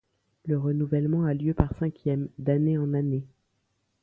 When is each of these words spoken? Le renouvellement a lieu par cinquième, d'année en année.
Le 0.47 0.57
renouvellement 0.57 1.25
a 1.25 1.35
lieu 1.35 1.53
par 1.53 1.75
cinquième, 1.77 2.27
d'année 2.39 2.75
en 2.75 2.95
année. 2.95 3.27